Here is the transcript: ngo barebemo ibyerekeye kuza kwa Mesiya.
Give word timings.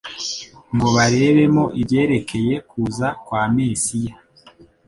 ngo 0.75 0.87
barebemo 0.95 1.63
ibyerekeye 1.81 2.55
kuza 2.69 3.07
kwa 3.23 3.41
Mesiya. 3.55 4.13